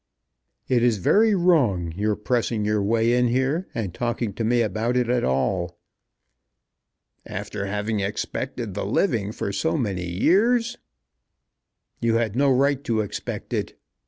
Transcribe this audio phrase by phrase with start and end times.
[0.67, 4.97] "It is very wrong, your pressing your way in here and talking to me about
[4.97, 5.77] it at all."
[7.23, 10.79] "After having expected the living for so many years!"
[11.99, 13.77] "You had no right to expect it.